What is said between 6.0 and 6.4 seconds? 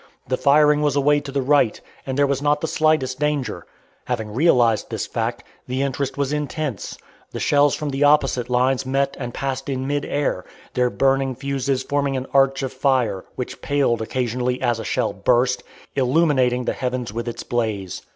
was